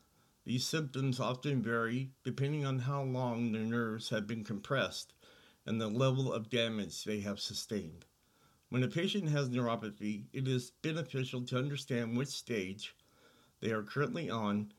These 0.43 0.65
symptoms 0.65 1.19
often 1.19 1.61
vary 1.61 2.11
depending 2.23 2.65
on 2.65 2.79
how 2.79 3.03
long 3.03 3.51
the 3.51 3.59
nerves 3.59 4.09
have 4.09 4.25
been 4.25 4.43
compressed 4.43 5.13
and 5.65 5.79
the 5.79 5.87
level 5.87 6.33
of 6.33 6.49
damage 6.49 7.03
they 7.03 7.19
have 7.19 7.39
sustained. 7.39 8.05
When 8.69 8.83
a 8.83 8.87
patient 8.87 9.29
has 9.29 9.49
neuropathy, 9.49 10.27
it 10.31 10.47
is 10.47 10.71
beneficial 10.81 11.41
to 11.43 11.57
understand 11.57 12.17
which 12.17 12.29
stage 12.29 12.95
they 13.61 13.71
are 13.71 13.83
currently 13.83 14.29
on 14.29 14.73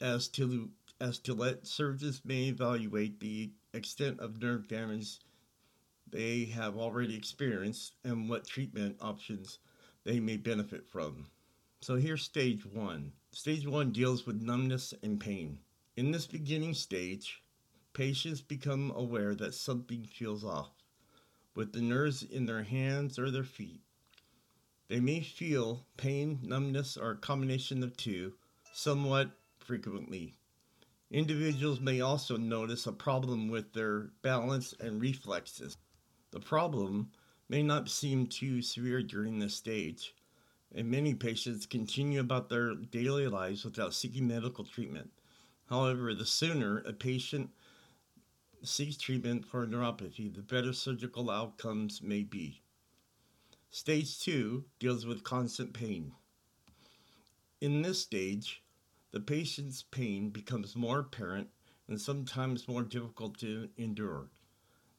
as 0.00 0.28
to 0.28 0.70
as 1.00 1.18
to 1.18 1.34
let 1.34 1.66
surgeons 1.66 2.22
may 2.24 2.44
evaluate 2.44 3.20
the 3.20 3.50
extent 3.74 4.18
of 4.18 4.40
nerve 4.40 4.66
damage 4.66 5.20
they 6.08 6.44
have 6.46 6.76
already 6.76 7.16
experienced 7.16 7.94
and 8.04 8.28
what 8.28 8.46
treatment 8.46 8.96
options 9.00 9.58
they 10.04 10.20
may 10.20 10.36
benefit 10.36 10.86
from. 10.86 11.26
So 11.80 11.96
here's 11.96 12.22
stage 12.22 12.64
one. 12.64 13.12
Stage 13.32 13.66
one 13.66 13.90
deals 13.90 14.24
with 14.24 14.40
numbness 14.40 14.94
and 15.02 15.20
pain. 15.20 15.58
In 15.96 16.12
this 16.12 16.26
beginning 16.26 16.74
stage, 16.74 17.42
patients 17.92 18.40
become 18.40 18.92
aware 18.94 19.34
that 19.34 19.54
something 19.54 20.04
feels 20.04 20.44
off 20.44 20.70
with 21.54 21.72
the 21.72 21.82
nerves 21.82 22.22
in 22.22 22.46
their 22.46 22.62
hands 22.62 23.18
or 23.18 23.30
their 23.30 23.44
feet. 23.44 23.80
They 24.88 25.00
may 25.00 25.20
feel 25.20 25.84
pain, 25.96 26.38
numbness, 26.42 26.96
or 26.96 27.12
a 27.12 27.16
combination 27.16 27.82
of 27.82 27.96
two 27.96 28.34
somewhat 28.72 29.30
frequently. 29.58 30.36
Individuals 31.10 31.80
may 31.80 32.00
also 32.00 32.36
notice 32.36 32.86
a 32.86 32.92
problem 32.92 33.48
with 33.48 33.72
their 33.72 34.10
balance 34.22 34.74
and 34.78 35.00
reflexes. 35.00 35.76
The 36.30 36.40
problem 36.40 37.10
may 37.48 37.62
not 37.62 37.88
seem 37.88 38.26
too 38.26 38.62
severe 38.62 39.02
during 39.02 39.38
this 39.38 39.54
stage, 39.54 40.14
and 40.72 40.90
many 40.90 41.14
patients 41.14 41.66
continue 41.66 42.20
about 42.20 42.48
their 42.48 42.74
daily 42.74 43.28
lives 43.28 43.64
without 43.64 43.94
seeking 43.94 44.28
medical 44.28 44.64
treatment. 44.64 45.10
However, 45.68 46.14
the 46.14 46.26
sooner 46.26 46.78
a 46.78 46.92
patient 46.92 47.50
seeks 48.62 48.96
treatment 48.96 49.46
for 49.46 49.66
neuropathy, 49.66 50.32
the 50.32 50.42
better 50.42 50.72
surgical 50.72 51.30
outcomes 51.30 52.02
may 52.02 52.22
be. 52.22 52.62
Stage 53.76 54.18
2 54.20 54.64
deals 54.78 55.04
with 55.04 55.22
constant 55.22 55.74
pain. 55.74 56.12
In 57.60 57.82
this 57.82 58.00
stage, 58.00 58.62
the 59.12 59.20
patient's 59.20 59.82
pain 59.82 60.30
becomes 60.30 60.74
more 60.74 61.00
apparent 61.00 61.48
and 61.86 62.00
sometimes 62.00 62.68
more 62.68 62.82
difficult 62.82 63.38
to 63.40 63.68
endure. 63.76 64.30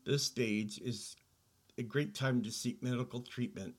This 0.05 0.25
stage 0.25 0.77
is 0.77 1.15
a 1.79 1.81
great 1.81 2.13
time 2.13 2.43
to 2.43 2.51
seek 2.51 2.83
medical 2.83 3.21
treatment 3.21 3.73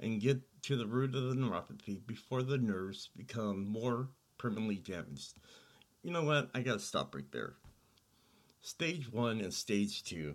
and 0.00 0.20
get 0.20 0.40
to 0.62 0.74
the 0.74 0.84
root 0.84 1.14
of 1.14 1.28
the 1.28 1.36
neuropathy 1.36 2.04
before 2.04 2.42
the 2.42 2.58
nerves 2.58 3.08
become 3.16 3.64
more 3.64 4.08
permanently 4.36 4.78
damaged. 4.78 5.34
You 6.02 6.10
know 6.10 6.24
what? 6.24 6.50
I 6.54 6.62
gotta 6.62 6.80
stop 6.80 7.14
right 7.14 7.30
there. 7.30 7.54
Stage 8.62 9.12
1 9.12 9.42
and 9.42 9.54
Stage 9.54 10.02
2. 10.02 10.34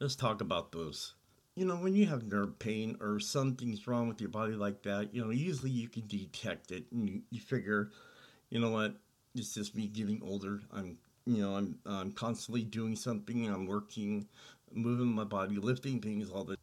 Let's 0.00 0.16
talk 0.16 0.42
about 0.42 0.70
those 0.70 1.14
you 1.56 1.64
know, 1.64 1.76
when 1.76 1.94
you 1.94 2.06
have 2.06 2.24
nerve 2.24 2.58
pain 2.58 2.96
or 3.00 3.20
something's 3.20 3.86
wrong 3.86 4.08
with 4.08 4.20
your 4.20 4.30
body 4.30 4.54
like 4.54 4.82
that, 4.82 5.14
you 5.14 5.24
know, 5.24 5.30
usually 5.30 5.70
you 5.70 5.88
can 5.88 6.06
detect 6.06 6.72
it 6.72 6.84
and 6.90 7.08
you, 7.08 7.22
you 7.30 7.40
figure, 7.40 7.90
you 8.50 8.58
know 8.58 8.70
what, 8.70 8.96
it's 9.34 9.54
just 9.54 9.76
me 9.76 9.86
getting 9.86 10.20
older. 10.22 10.60
I'm, 10.72 10.98
you 11.26 11.42
know, 11.42 11.56
I'm, 11.56 11.78
I'm 11.86 12.12
constantly 12.12 12.64
doing 12.64 12.96
something. 12.96 13.48
I'm 13.48 13.66
working, 13.66 14.26
moving 14.72 15.14
my 15.14 15.24
body, 15.24 15.56
lifting 15.56 16.00
things 16.00 16.30
all 16.30 16.44
the, 16.44 16.56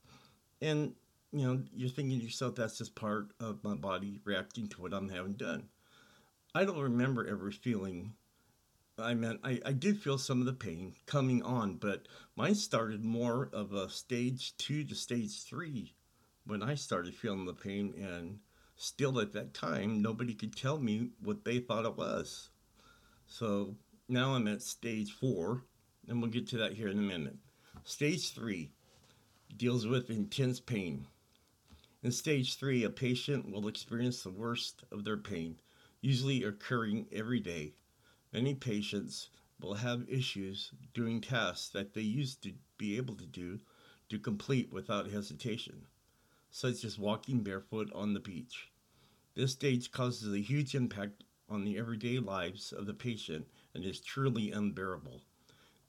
and 0.62 0.93
you 1.31 1.48
know, 1.48 1.62
you're 1.74 1.89
thinking 1.89 2.19
to 2.19 2.25
yourself, 2.25 2.55
that's 2.55 2.77
just 2.77 2.93
part 2.93 3.31
of 3.39 3.63
my 3.63 3.75
body 3.75 4.19
reacting 4.25 4.67
to 4.67 4.81
what 4.81 4.93
I'm 4.93 5.07
having 5.10 5.33
done. 5.33 5.69
I 6.53 6.65
don't 6.65 6.79
remember 6.79 7.25
ever 7.25 7.50
feeling 7.51 8.13
I 9.01 9.13
mean, 9.13 9.39
I, 9.43 9.60
I 9.65 9.72
did 9.74 10.00
feel 10.00 10.17
some 10.17 10.39
of 10.39 10.46
the 10.46 10.53
pain 10.53 10.96
coming 11.05 11.43
on, 11.43 11.75
but 11.75 12.08
mine 12.36 12.55
started 12.55 13.03
more 13.03 13.50
of 13.53 13.74
a 13.74 13.89
stage 13.89 14.55
two 14.58 14.84
to 14.86 14.96
stage 14.96 15.43
three 15.43 15.93
when 16.46 16.63
I 16.63 16.75
started 16.75 17.15
feeling 17.15 17.46
the 17.46 17.53
pain. 17.53 17.93
And 17.98 18.39
still 18.75 19.20
at 19.20 19.34
that 19.34 19.53
time, 19.53 20.01
nobody 20.01 20.34
could 20.34 20.55
tell 20.55 20.79
me 20.79 21.10
what 21.22 21.46
they 21.46 21.60
thought 21.60 21.86
it 21.86 21.98
was. 21.98 22.50
So 23.27 23.75
now 24.08 24.34
I'm 24.36 24.48
at 24.48 24.62
stage 24.62 25.12
four, 25.12 25.63
and 26.08 26.22
we'll 26.22 26.31
get 26.31 26.48
to 26.50 26.58
that 26.58 26.74
here 26.74 26.88
in 26.88 26.98
a 27.00 27.01
minute. 27.01 27.38
Stage 27.84 28.34
three 28.34 28.72
deals 29.58 29.86
with 29.88 30.10
intense 30.10 30.60
pain. 30.60 31.08
In 32.03 32.12
stage 32.12 32.58
three, 32.58 32.84
a 32.84 32.89
patient 32.89 33.51
will 33.51 33.67
experience 33.67 34.24
the 34.24 34.31
worst 34.31 34.84
of 34.91 35.03
their 35.03 35.17
pain, 35.17 35.58
usually 36.01 36.43
occurring 36.43 37.08
every 37.12 37.39
day. 37.39 37.74
Many 38.33 38.55
patients 38.55 39.29
will 39.59 39.73
have 39.73 40.09
issues 40.09 40.71
doing 40.93 41.19
tasks 41.19 41.69
that 41.69 41.93
they 41.93 42.01
used 42.01 42.41
to 42.43 42.53
be 42.77 42.95
able 42.95 43.15
to 43.15 43.25
do 43.25 43.59
to 44.09 44.19
complete 44.19 44.71
without 44.71 45.11
hesitation, 45.11 45.88
such 46.50 46.83
as 46.85 46.97
walking 46.97 47.43
barefoot 47.43 47.91
on 47.93 48.13
the 48.13 48.19
beach. 48.19 48.69
This 49.35 49.51
stage 49.51 49.91
causes 49.91 50.33
a 50.33 50.39
huge 50.39 50.75
impact 50.75 51.23
on 51.50 51.65
the 51.65 51.77
everyday 51.77 52.19
lives 52.19 52.71
of 52.71 52.85
the 52.85 52.93
patient 52.93 53.47
and 53.73 53.83
is 53.83 54.00
truly 54.00 54.51
unbearable. 54.51 55.21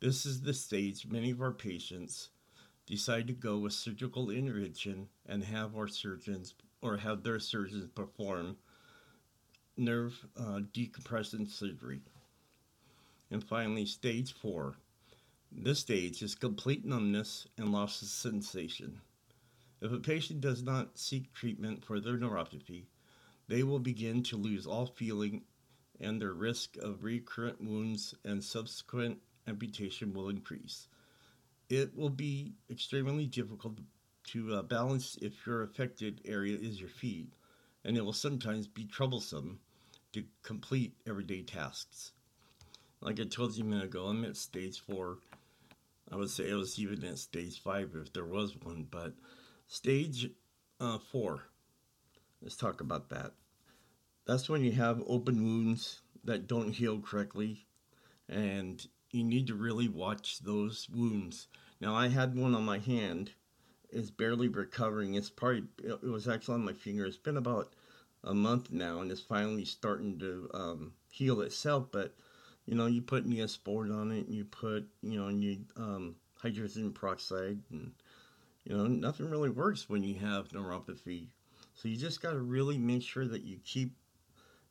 This 0.01 0.27
is 0.27 0.41
the 0.41 0.53
stage 0.53 1.07
many 1.07 1.31
of 1.31 1.41
our 1.41 1.53
patients 1.53 2.31
decide 2.87 3.29
to 3.29 3.33
go 3.33 3.59
with 3.59 3.73
surgical 3.73 4.31
intervention 4.31 5.09
and 5.27 5.45
have 5.45 5.77
our 5.77 5.87
surgeons 5.87 6.55
or 6.81 6.97
have 6.97 7.23
their 7.23 7.39
surgeons 7.39 7.89
perform 7.95 8.57
nerve 9.77 10.27
uh, 10.37 10.61
decompression 10.73 11.47
surgery. 11.47 12.03
And 13.33 13.43
finally, 13.43 13.85
stage 13.87 14.33
four. 14.33 14.77
This 15.51 15.81
stage 15.81 16.23
is 16.23 16.37
complete 16.37 16.85
numbness 16.85 17.49
and 17.59 17.73
loss 17.73 18.01
of 18.01 18.07
sensation. 18.07 19.01
If 19.81 19.91
a 19.91 19.99
patient 19.99 20.41
does 20.41 20.63
not 20.63 20.97
seek 20.97 21.33
treatment 21.33 21.85
for 21.85 21.99
their 21.99 22.17
neuropathy, 22.17 22.85
they 23.49 23.65
will 23.65 23.81
begin 23.81 24.23
to 24.25 24.37
lose 24.37 24.69
all 24.69 24.87
feeling 24.87 25.43
and 25.99 26.23
their 26.23 26.35
risk 26.35 26.77
of 26.77 27.03
recurrent 27.03 27.61
wounds 27.61 28.15
and 28.25 28.45
subsequent 28.45 29.19
amputation 29.49 30.13
will 30.13 30.29
increase 30.29 30.87
it 31.73 31.97
will 31.97 32.11
be 32.11 32.53
extremely 32.71 33.27
difficult 33.27 33.79
to 34.25 34.55
uh, 34.55 34.63
balance 34.63 35.17
if 35.23 35.47
your 35.47 35.63
affected 35.63 36.21
area 36.27 36.55
is 36.61 36.79
your 36.79 36.91
feet, 36.91 37.33
and 37.83 37.97
it 37.97 38.05
will 38.05 38.13
sometimes 38.13 38.67
be 38.67 38.85
troublesome 38.85 39.59
to 40.13 40.23
complete 40.43 40.95
everyday 41.07 41.43
tasks. 41.43 42.13
Like 43.03 43.21
I 43.21 43.25
told 43.25 43.57
you 43.57 43.65
a 43.65 43.67
minute 43.67 43.85
ago, 43.85 44.07
I'm 44.07 44.25
at 44.25 44.37
stage 44.37 44.81
four. 44.81 45.19
I 46.11 46.17
would 46.17 46.31
say 46.31 46.51
I 46.51 46.55
was 46.55 46.79
even 46.79 47.05
at 47.05 47.19
stage 47.19 47.61
five 47.61 47.91
if 47.95 48.13
there 48.13 48.25
was 48.25 48.57
one, 48.57 48.87
but 48.91 49.13
stage 49.67 50.31
uh, 50.81 50.99
four, 50.99 51.43
let's 52.41 52.57
talk 52.57 52.81
about 52.81 53.11
that. 53.11 53.33
That's 54.27 54.49
when 54.49 54.63
you 54.63 54.73
have 54.73 55.03
open 55.07 55.43
wounds 55.43 56.01
that 56.25 56.47
don't 56.47 56.73
heal 56.73 57.01
correctly, 57.01 57.67
and 58.29 58.87
you 59.11 59.25
need 59.25 59.49
to 59.49 59.55
really 59.55 59.89
watch 59.89 60.39
those 60.41 60.89
wounds 60.89 61.49
now 61.83 61.97
I 61.97 62.07
had 62.07 62.37
one 62.37 62.55
on 62.55 62.65
my 62.65 62.79
hand. 62.79 63.33
It's 63.91 64.13
barely 64.13 64.47
recovering. 64.47 65.15
It's 65.15 65.31
probably 65.31 65.65
it 65.83 66.01
was 66.05 66.29
actually 66.29 66.55
on 66.55 66.65
my 66.65 66.75
finger. 66.75 67.05
It's 67.05 67.17
been 67.17 67.37
about 67.37 67.73
a 68.23 68.33
month 68.33 68.71
now, 68.71 69.01
and 69.01 69.11
it's 69.11 69.21
finally 69.21 69.65
starting 69.65 70.17
to 70.21 70.49
um, 70.55 70.93
heal 71.11 71.41
itself. 71.41 71.89
But 71.91 72.15
you 72.67 72.75
know, 72.75 72.87
you 72.87 73.03
put 73.03 73.27
Neosporin 73.27 73.95
on 73.95 74.13
it, 74.13 74.27
and 74.27 74.35
you 74.35 74.45
put 74.45 74.87
you 75.03 75.19
know, 75.19 75.27
and 75.27 75.43
you 75.43 75.59
um, 75.77 76.17
hydrogen 76.37 76.93
peroxide, 76.93 77.59
and 77.71 77.93
you 78.65 78.77
know, 78.77 78.87
nothing 78.87 79.31
really 79.31 79.51
works 79.51 79.89
when 79.89 80.03
you 80.05 80.15
have 80.17 80.49
neuropathy. 80.49 81.29
So 81.75 81.89
you 81.89 81.97
just 81.97 82.23
got 82.23 82.33
to 82.33 82.41
really 82.41 82.79
make 82.79 83.03
sure 83.03 83.27
that 83.27 83.43
you 83.43 83.59
keep 83.65 83.95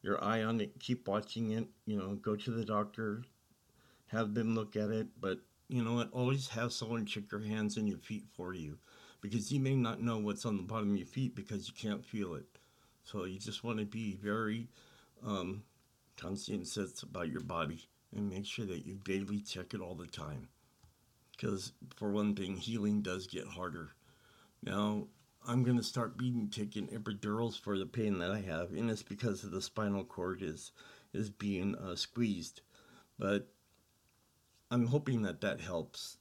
your 0.02 0.24
eye 0.24 0.44
on 0.44 0.62
it, 0.62 0.80
keep 0.80 1.08
watching 1.08 1.52
it. 1.52 1.68
You 1.86 1.98
know, 1.98 2.16
go 2.16 2.36
to 2.36 2.52
the 2.52 2.66
doctor, 2.66 3.24
have 4.08 4.34
them 4.34 4.56
look 4.56 4.76
at 4.76 4.90
it, 4.90 5.08
but 5.20 5.40
you 5.68 5.84
know 5.84 5.94
what? 5.94 6.10
Always 6.12 6.50
have 6.50 6.74
someone 6.74 7.06
check 7.06 7.32
your 7.32 7.42
hands 7.42 7.78
and 7.78 7.88
your 7.88 7.98
feet 7.98 8.26
for 8.34 8.54
you 8.54 8.78
because 9.22 9.52
you 9.52 9.60
may 9.60 9.76
not 9.76 10.02
know 10.02 10.18
what's 10.18 10.46
on 10.46 10.58
the 10.58 10.64
bottom 10.64 10.92
of 10.92 10.98
your 10.98 11.08
feet 11.08 11.36
because 11.36 11.68
you 11.68 11.74
can't 11.74 12.06
feel 12.06 12.36
it. 12.36 12.46
So 13.04 13.26
you 13.26 13.40
just 13.40 13.64
want 13.64 13.80
to 13.80 13.86
be 13.86 14.16
very 14.22 14.68
um, 15.26 15.64
conscientious 16.22 17.02
about 17.04 17.30
your 17.30 17.42
body 17.42 17.88
and 18.16 18.30
make 18.30 18.46
sure 18.46 18.66
that 18.66 18.86
you 18.86 19.00
daily 19.04 19.40
check 19.40 19.74
it 19.74 19.82
all 19.82 19.96
the 19.96 20.08
time. 20.08 20.48
Because, 21.32 21.72
for 21.96 22.12
one 22.12 22.36
thing, 22.36 22.58
healing 22.58 23.02
does 23.02 23.26
get 23.26 23.48
harder. 23.48 23.92
Now, 24.62 25.08
I'm 25.48 25.64
going 25.64 25.78
to 25.78 25.84
start 25.84 26.18
being 26.18 26.50
taking 26.50 26.88
epidurals 26.90 27.60
for 27.60 27.78
the 27.80 27.86
pain 27.86 28.20
that 28.20 28.30
I 28.30 28.42
have, 28.42 28.72
and 28.72 28.92
it's 28.92 29.02
because 29.02 29.44
of 29.44 29.52
the 29.52 29.62
spinal 29.62 30.04
cord 30.04 30.44
is 30.44 30.72
is 31.14 31.30
being 31.30 31.76
uh, 31.76 31.96
squeezed. 31.96 32.62
But 33.18 33.48
I'm 34.70 34.86
hoping 34.86 35.24
that 35.24 35.42
that 35.42 35.60
helps 35.60 36.18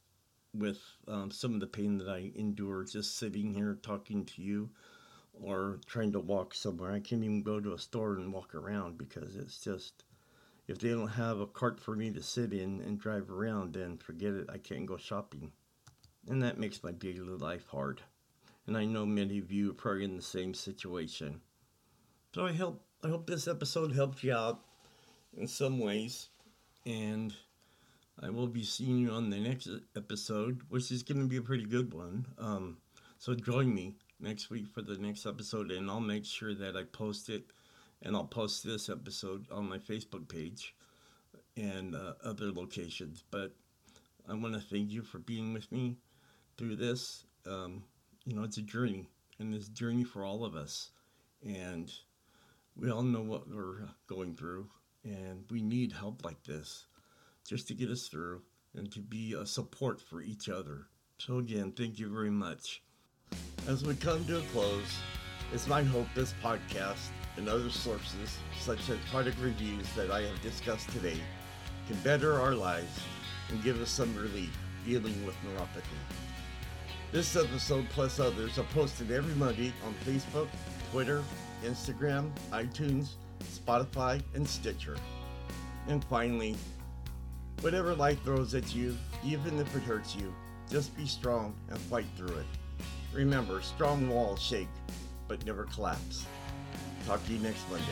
with 0.55 0.81
um, 1.07 1.31
some 1.31 1.55
of 1.55 1.61
the 1.61 1.67
pain 1.67 1.99
that 1.99 2.09
I 2.09 2.33
endure 2.35 2.85
just 2.85 3.19
sitting 3.19 3.55
here 3.55 3.79
talking 3.83 4.25
to 4.25 4.43
you 4.43 4.71
or 5.43 5.81
trying 5.87 6.13
to 6.13 6.21
walk 6.21 6.55
somewhere. 6.55 6.93
I 6.93 7.01
can't 7.01 7.25
even 7.25 7.43
go 7.43 7.61
to 7.61 7.75
a 7.75 7.79
store 7.79 8.15
and 8.15 8.33
walk 8.33 8.55
around 8.55 8.99
because 8.99 9.37
it's 9.37 9.59
just, 9.61 10.05
if 10.69 10.79
they 10.79 10.91
don't 10.91 11.09
have 11.09 11.41
a 11.41 11.47
cart 11.47 11.81
for 11.81 11.97
me 11.97 12.11
to 12.11 12.23
sit 12.23 12.53
in 12.53 12.81
and 12.81 12.99
drive 12.99 13.31
around, 13.31 13.75
then 13.75 13.97
forget 13.97 14.35
it. 14.35 14.49
I 14.53 14.59
can't 14.59 14.87
go 14.87 14.97
shopping. 14.97 15.53
And 16.29 16.43
that 16.43 16.59
makes 16.59 16.83
my 16.83 16.93
daily 16.93 17.21
life 17.21 17.67
hard. 17.69 18.03
And 18.67 18.77
I 18.77 18.85
know 18.85 19.07
many 19.07 19.39
of 19.39 19.51
you 19.51 19.71
are 19.71 19.75
probably 19.75 20.05
in 20.05 20.17
the 20.17 20.23
same 20.23 20.55
situation. 20.55 21.41
So 22.35 22.47
I 22.47 22.53
hope 22.53 22.85
I 23.03 23.09
hope 23.09 23.27
this 23.27 23.49
episode 23.49 23.93
helped 23.93 24.23
you 24.23 24.35
out 24.35 24.61
in 25.37 25.47
some 25.47 25.79
ways. 25.79 26.29
And 26.87 27.35
I 28.23 28.29
will 28.29 28.47
be 28.47 28.63
seeing 28.63 28.99
you 28.99 29.11
on 29.11 29.31
the 29.31 29.39
next 29.39 29.69
episode, 29.97 30.61
which 30.69 30.93
is 30.93 31.03
going 31.03 31.21
to 31.21 31.27
be 31.27 31.39
a 31.39 31.43
pretty 31.43 31.65
good 31.65 31.95
one. 31.95 32.27
Um, 32.39 32.77
so 33.19 33.35
join 33.35 33.75
me 33.75 33.95
next 34.21 34.51
week 34.51 34.69
for 34.69 34.83
the 34.83 34.99
next 34.99 35.27
episode, 35.27 35.71
and 35.71 35.91
I'll 35.91 36.01
make 36.01 36.25
sure 36.25 36.55
that 36.55 36.77
I 36.77 36.85
post 36.85 37.29
it, 37.29 37.45
and 38.03 38.15
I'll 38.15 38.25
post 38.25 38.65
this 38.65 38.89
episode 38.89 39.47
on 39.51 39.69
my 39.69 39.79
Facebook 39.79 40.29
page 40.29 40.75
and 41.57 41.95
uh, 41.95 42.15
other 42.25 42.53
locations. 42.53 43.25
But 43.31 43.55
I 44.29 44.35
want 44.35 44.55
to 44.55 44.61
thank 44.61 44.91
you 44.91 45.03
for 45.03 45.19
being 45.19 45.53
with 45.53 45.71
me 45.73 45.97
through 46.57 46.77
this. 46.77 47.25
Um, 47.47 47.85
you 48.25 48.35
know, 48.35 48.43
it's 48.43 48.59
a 48.59 48.63
journey, 48.63 49.09
and 49.39 49.55
it's 49.55 49.69
a 49.69 49.73
journey 49.73 50.05
for 50.05 50.25
all 50.25 50.45
of 50.45 50.55
us, 50.55 50.91
and 51.45 51.91
we 52.77 52.91
all 52.91 53.03
know 53.03 53.23
what 53.23 53.49
we're 53.49 53.89
going 54.07 54.35
through, 54.35 54.69
and 55.05 55.45
we 55.51 55.63
need 55.63 55.93
help 55.93 56.25
like 56.25 56.43
this 56.45 56.87
just 57.47 57.69
to 57.69 57.75
get 57.75 57.91
us 57.91 58.09
through 58.09 58.43
and 58.75 58.93
to 58.93 59.01
be 59.01 59.35
a 59.35 59.47
support 59.47 60.01
for 60.01 60.21
each 60.21 60.49
other. 60.49 60.87
So, 61.19 61.39
again, 61.39 61.73
thank 61.73 61.99
you 61.99 62.09
very 62.09 62.31
much. 62.31 62.83
As 63.71 63.85
we 63.85 63.95
come 63.95 64.25
to 64.25 64.39
a 64.39 64.43
close, 64.53 64.99
it's 65.53 65.69
my 65.69 65.85
hope 65.85 66.09
this 66.13 66.35
podcast 66.43 67.11
and 67.37 67.49
other 67.49 67.71
sources, 67.71 68.39
such 68.59 68.89
as 68.91 68.99
product 69.13 69.39
reviews 69.41 69.89
that 69.93 70.11
I 70.11 70.23
have 70.23 70.43
discussed 70.43 70.91
today, 70.91 71.21
can 71.87 71.97
better 72.01 72.41
our 72.41 72.55
lives 72.55 73.01
and 73.49 73.63
give 73.63 73.81
us 73.81 73.91
some 73.91 74.13
relief 74.17 74.51
dealing 74.85 75.25
with 75.25 75.37
neuropathy. 75.45 75.85
This 77.13 77.37
episode, 77.37 77.87
plus 77.91 78.19
others, 78.19 78.59
are 78.59 78.67
posted 78.75 79.13
every 79.13 79.35
Monday 79.37 79.73
on 79.87 79.95
Facebook, 80.05 80.49
Twitter, 80.91 81.23
Instagram, 81.65 82.33
iTunes, 82.51 83.11
Spotify, 83.45 84.21
and 84.35 84.49
Stitcher. 84.49 84.97
And 85.87 86.05
finally, 86.07 86.57
Whatever 87.61 87.95
life 87.95 88.23
throws 88.25 88.55
at 88.55 88.75
you, 88.75 88.97
even 89.23 89.59
if 89.59 89.77
it 89.77 89.83
hurts 89.83 90.17
you, 90.17 90.35
just 90.71 90.97
be 90.97 91.05
strong 91.05 91.55
and 91.69 91.79
fight 91.79 92.07
through 92.17 92.35
it. 92.35 92.60
Remember, 93.13 93.61
strong 93.61 94.09
walls 94.09 94.41
shake, 94.41 94.69
but 95.27 95.45
never 95.45 95.65
collapse. 95.65 96.27
Talk 97.07 97.25
to 97.27 97.33
you 97.33 97.41
next 97.41 97.69
Monday. 97.69 97.87